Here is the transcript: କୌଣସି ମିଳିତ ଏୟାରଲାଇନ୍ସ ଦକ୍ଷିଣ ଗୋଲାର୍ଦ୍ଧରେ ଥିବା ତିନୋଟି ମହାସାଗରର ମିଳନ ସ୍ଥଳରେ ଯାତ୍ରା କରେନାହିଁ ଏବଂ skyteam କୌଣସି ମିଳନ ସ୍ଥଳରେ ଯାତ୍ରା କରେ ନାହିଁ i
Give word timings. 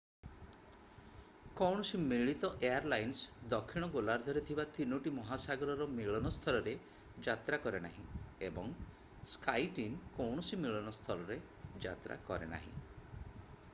କୌଣସି 1.57 1.97
ମିଳିତ 2.03 2.49
ଏୟାରଲାଇନ୍ସ 2.69 3.35
ଦକ୍ଷିଣ 3.51 3.89
ଗୋଲାର୍ଦ୍ଧରେ 3.95 4.41
ଥିବା 4.47 4.65
ତିନୋଟି 4.77 5.13
ମହାସାଗରର 5.17 5.87
ମିଳନ 5.99 6.31
ସ୍ଥଳରେ 6.37 6.73
ଯାତ୍ରା 7.27 7.61
କରେନାହିଁ 7.67 8.07
ଏବଂ 8.49 8.73
skyteam 9.35 9.99
କୌଣସି 10.17 10.59
ମିଳନ 10.65 10.95
ସ୍ଥଳରେ 11.01 11.37
ଯାତ୍ରା 11.87 12.19
କରେ 12.31 12.49
ନାହିଁ 12.55 12.75
i 12.79 13.55